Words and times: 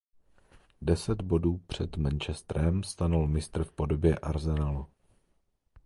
Deset 0.81 1.21
bodů 1.21 1.57
před 1.57 1.97
Manchesterem 1.97 2.83
stanul 2.83 3.27
mistr 3.27 3.63
v 3.63 3.71
podobě 3.71 4.17
Arsenalu. 4.17 4.85